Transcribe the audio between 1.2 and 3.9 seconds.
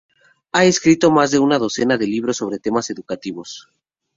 de una decena de libros sobre temas educativos.